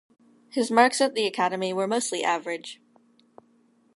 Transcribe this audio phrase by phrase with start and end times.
[0.49, 2.81] His marks at the academy were mostly average.